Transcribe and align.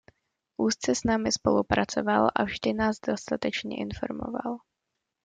Úzce 0.57 0.93
s 0.95 1.03
námi 1.03 1.31
spolupracoval 1.31 2.29
a 2.35 2.43
vždy 2.43 2.73
nás 2.73 2.99
dostatečně 2.99 3.77
informoval. 3.77 4.57